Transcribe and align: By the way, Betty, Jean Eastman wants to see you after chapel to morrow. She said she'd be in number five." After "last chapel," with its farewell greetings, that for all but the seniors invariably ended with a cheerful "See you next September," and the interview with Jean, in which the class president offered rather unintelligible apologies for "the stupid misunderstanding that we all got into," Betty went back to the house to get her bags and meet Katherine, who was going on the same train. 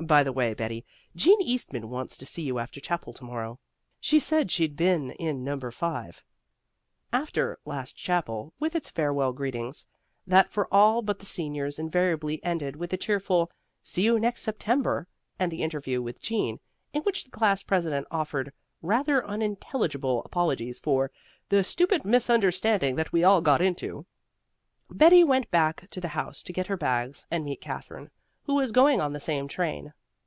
By 0.00 0.24
the 0.24 0.32
way, 0.32 0.52
Betty, 0.54 0.84
Jean 1.16 1.40
Eastman 1.40 1.88
wants 1.88 2.18
to 2.18 2.26
see 2.26 2.42
you 2.42 2.58
after 2.58 2.78
chapel 2.80 3.12
to 3.12 3.24
morrow. 3.24 3.60
She 4.00 4.18
said 4.18 4.50
she'd 4.50 4.76
be 4.76 4.86
in 4.88 5.44
number 5.44 5.70
five." 5.70 6.22
After 7.12 7.58
"last 7.64 7.96
chapel," 7.96 8.52
with 8.58 8.74
its 8.74 8.90
farewell 8.90 9.32
greetings, 9.32 9.86
that 10.26 10.50
for 10.50 10.66
all 10.74 11.00
but 11.00 11.20
the 11.20 11.24
seniors 11.24 11.78
invariably 11.78 12.42
ended 12.44 12.74
with 12.76 12.92
a 12.92 12.96
cheerful 12.98 13.50
"See 13.84 14.02
you 14.02 14.18
next 14.18 14.42
September," 14.42 15.06
and 15.38 15.50
the 15.50 15.62
interview 15.62 16.02
with 16.02 16.20
Jean, 16.20 16.58
in 16.92 17.02
which 17.04 17.24
the 17.24 17.30
class 17.30 17.62
president 17.62 18.08
offered 18.10 18.52
rather 18.82 19.24
unintelligible 19.24 20.22
apologies 20.24 20.80
for 20.80 21.12
"the 21.48 21.62
stupid 21.64 22.04
misunderstanding 22.04 22.96
that 22.96 23.12
we 23.12 23.22
all 23.24 23.40
got 23.40 23.62
into," 23.62 24.04
Betty 24.90 25.22
went 25.24 25.52
back 25.52 25.88
to 25.90 26.00
the 26.00 26.08
house 26.08 26.42
to 26.42 26.52
get 26.52 26.66
her 26.66 26.76
bags 26.76 27.26
and 27.30 27.44
meet 27.44 27.60
Katherine, 27.62 28.10
who 28.46 28.54
was 28.56 28.72
going 28.72 29.00
on 29.00 29.14
the 29.14 29.20
same 29.20 29.48
train. 29.48 29.90